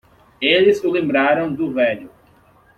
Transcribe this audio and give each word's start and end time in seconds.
Eles 0.41 0.83
o 0.83 0.89
lembraram 0.89 1.53
do 1.53 1.71
velho. 1.71 2.09